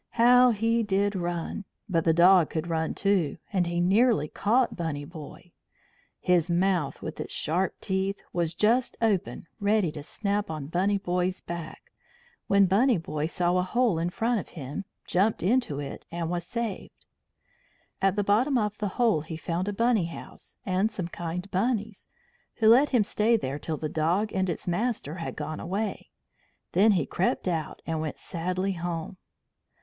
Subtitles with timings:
[0.17, 1.63] How he did run!
[1.87, 5.51] But the dog could run too, and he nearly caught Bunny Boy.
[6.19, 11.39] His mouth, with its sharp teeth, was just open ready to snap on Bunny Boy's
[11.39, 11.91] back,
[12.47, 16.47] when Bunny Boy saw a hole in front of him, jumped into it, and was
[16.47, 17.05] saved.
[18.01, 22.07] At the bottom of the hold he found a Bunny house, and some kind Bunnies,
[22.55, 26.09] who let him stay there till the dog and its master had gone away.
[26.71, 29.17] Then he crept out, and went sadly home.